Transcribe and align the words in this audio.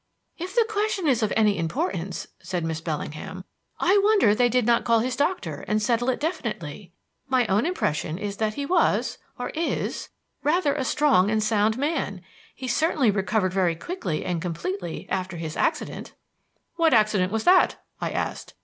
"If 0.39 0.55
the 0.55 0.65
question 0.67 1.07
is 1.07 1.21
of 1.21 1.31
any 1.37 1.55
importance," 1.59 2.25
said 2.41 2.65
Miss 2.65 2.81
Bellingham, 2.81 3.43
"I 3.79 3.99
wonder 4.03 4.33
they 4.33 4.49
did 4.49 4.65
not 4.65 4.83
call 4.83 4.97
his 5.01 5.15
doctor 5.15 5.63
and 5.67 5.79
settle 5.79 6.09
it 6.09 6.19
definitely. 6.19 6.91
My 7.27 7.45
own 7.45 7.67
impression 7.67 8.17
is 8.17 8.37
that 8.37 8.55
he 8.55 8.65
was 8.65 9.19
or 9.37 9.51
is 9.51 10.09
rather 10.41 10.73
a 10.73 10.83
strong 10.85 11.29
and 11.29 11.43
sound 11.43 11.77
man. 11.77 12.21
He 12.55 12.67
certainly 12.67 13.11
recovered 13.11 13.53
very 13.53 13.75
quickly 13.75 14.25
and 14.25 14.41
completely 14.41 15.05
after 15.07 15.37
his 15.37 15.55
accident." 15.55 16.15
"What 16.77 16.95
accident 16.95 17.31
was 17.31 17.43
that?" 17.43 17.75
I 17.99 18.09
asked. 18.09 18.55